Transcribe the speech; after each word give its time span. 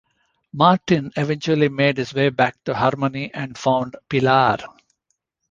Martin 0.51 1.11
eventually 1.15 1.69
made 1.69 1.97
his 1.97 2.11
way 2.11 2.29
back 2.29 2.55
to 2.63 2.73
Harmony 2.73 3.31
and 3.35 3.55
found 3.55 3.95
Pilar. 4.09 4.57